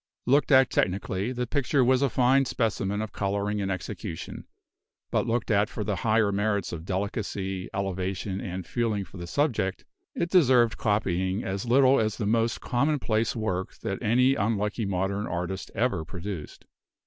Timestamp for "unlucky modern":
14.33-15.27